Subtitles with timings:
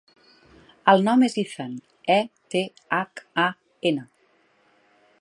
[0.93, 1.77] El nom és Ethan:
[2.15, 2.17] e,
[2.55, 2.65] te,
[3.01, 3.49] hac, a,
[3.93, 4.11] ena.